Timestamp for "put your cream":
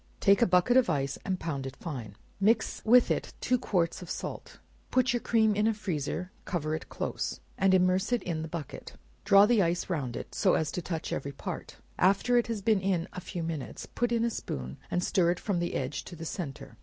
4.89-5.53